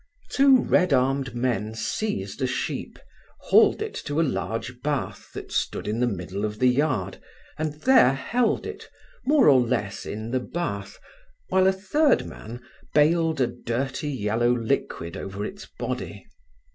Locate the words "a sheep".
2.41-2.97